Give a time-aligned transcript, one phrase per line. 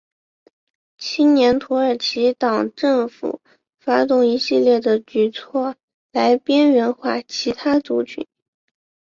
[0.97, 3.39] 青年土耳其党政府
[3.79, 5.75] 发动一系列的举措
[6.11, 8.25] 来边缘化其他族群。